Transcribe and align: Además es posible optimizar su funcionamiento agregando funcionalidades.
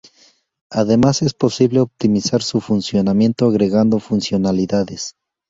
Además 0.71 1.21
es 1.21 1.35
posible 1.35 1.79
optimizar 1.79 2.41
su 2.41 2.59
funcionamiento 2.59 3.45
agregando 3.45 3.99
funcionalidades. 3.99 5.13